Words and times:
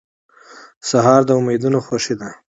سهار 0.89 1.21
د 1.25 1.29
امیدونو 1.39 1.79
خوښي 1.85 2.15
ده. 2.19 2.29